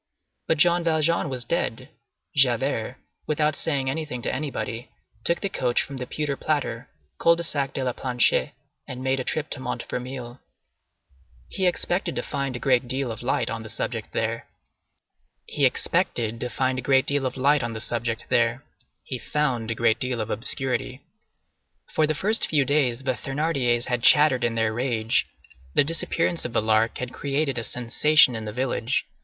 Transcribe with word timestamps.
But 0.47 0.57
Jean 0.57 0.83
Valjean 0.83 1.29
was 1.29 1.45
dead. 1.45 1.89
Javert, 2.35 2.95
without 3.27 3.55
saying 3.55 3.87
anything 3.87 4.23
to 4.23 4.33
anybody, 4.33 4.89
took 5.23 5.41
the 5.41 5.47
coach 5.47 5.83
from 5.83 5.97
the 5.97 6.07
Pewter 6.07 6.35
Platter, 6.35 6.89
Cul 7.19 7.35
de 7.35 7.43
Sac 7.43 7.71
de 7.73 7.83
la 7.83 7.93
Planchette, 7.93 8.55
and 8.87 9.03
made 9.03 9.19
a 9.19 9.23
trip 9.23 9.47
to 9.51 9.59
Montfermeil. 9.59 10.39
He 11.49 11.67
expected 11.67 12.15
to 12.15 12.23
find 12.23 12.55
a 12.55 12.57
great 12.57 12.87
deal 12.87 13.11
of 13.11 13.21
light 13.21 13.51
on 13.51 13.61
the 13.61 13.69
subject 13.69 14.11
there; 14.11 14.47
he 15.45 15.61
found 15.69 16.81
a 16.81 16.81
great 16.81 17.07
deal 17.07 17.27
of 20.19 20.29
obscurity. 20.31 21.01
For 21.93 22.07
the 22.07 22.15
first 22.15 22.47
few 22.49 22.65
days 22.65 23.03
the 23.03 23.13
Thénardiers 23.13 23.85
had 23.85 24.01
chattered 24.01 24.43
in 24.43 24.55
their 24.55 24.73
rage. 24.73 25.27
The 25.75 25.83
disappearance 25.83 26.43
of 26.43 26.53
the 26.53 26.61
Lark 26.63 26.97
had 26.97 27.13
created 27.13 27.59
a 27.59 27.63
sensation 27.63 28.35
in 28.35 28.45
the 28.45 28.51
village. 28.51 29.05